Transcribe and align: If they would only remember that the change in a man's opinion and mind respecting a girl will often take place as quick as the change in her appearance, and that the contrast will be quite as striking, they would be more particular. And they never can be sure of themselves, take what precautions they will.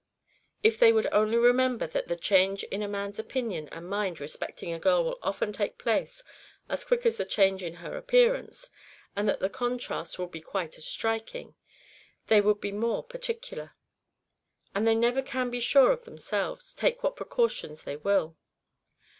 If 0.63 0.79
they 0.79 0.91
would 0.91 1.05
only 1.11 1.37
remember 1.37 1.85
that 1.85 2.07
the 2.07 2.15
change 2.15 2.63
in 2.63 2.81
a 2.81 2.87
man's 2.87 3.19
opinion 3.19 3.69
and 3.69 3.87
mind 3.87 4.19
respecting 4.19 4.73
a 4.73 4.79
girl 4.79 5.03
will 5.03 5.19
often 5.21 5.53
take 5.53 5.77
place 5.77 6.23
as 6.67 6.83
quick 6.83 7.05
as 7.05 7.17
the 7.17 7.23
change 7.25 7.61
in 7.61 7.75
her 7.75 7.95
appearance, 7.95 8.71
and 9.15 9.29
that 9.29 9.39
the 9.39 9.47
contrast 9.47 10.17
will 10.17 10.25
be 10.25 10.41
quite 10.41 10.75
as 10.79 10.87
striking, 10.87 11.53
they 12.29 12.41
would 12.41 12.59
be 12.59 12.71
more 12.71 13.03
particular. 13.03 13.75
And 14.73 14.87
they 14.87 14.95
never 14.95 15.21
can 15.21 15.51
be 15.51 15.59
sure 15.59 15.91
of 15.91 16.05
themselves, 16.05 16.73
take 16.73 17.03
what 17.03 17.15
precautions 17.15 17.83
they 17.83 17.97
will. 17.97 18.35